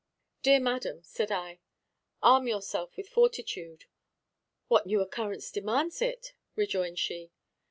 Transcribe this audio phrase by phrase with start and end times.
[0.41, 1.59] "Dear madam," said I,
[2.23, 3.85] "arm yourself with fortitude."
[4.67, 7.29] "What new occurrence demands it?" rejoined she.